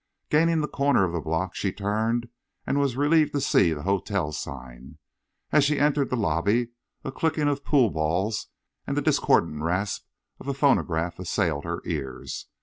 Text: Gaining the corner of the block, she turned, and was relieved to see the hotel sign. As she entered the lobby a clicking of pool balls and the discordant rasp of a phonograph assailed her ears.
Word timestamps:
Gaining 0.31 0.61
the 0.61 0.67
corner 0.67 1.03
of 1.05 1.11
the 1.13 1.19
block, 1.21 1.53
she 1.53 1.71
turned, 1.71 2.27
and 2.65 2.79
was 2.79 2.97
relieved 2.97 3.33
to 3.33 3.39
see 3.39 3.71
the 3.71 3.83
hotel 3.83 4.31
sign. 4.31 4.97
As 5.51 5.63
she 5.63 5.77
entered 5.77 6.09
the 6.09 6.15
lobby 6.15 6.69
a 7.03 7.11
clicking 7.11 7.47
of 7.47 7.63
pool 7.63 7.91
balls 7.91 8.47
and 8.87 8.97
the 8.97 9.03
discordant 9.03 9.61
rasp 9.61 10.07
of 10.39 10.47
a 10.47 10.55
phonograph 10.55 11.19
assailed 11.19 11.65
her 11.65 11.83
ears. 11.85 12.47